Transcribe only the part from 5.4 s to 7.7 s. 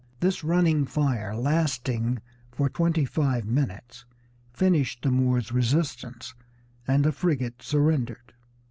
resistance, and the frigate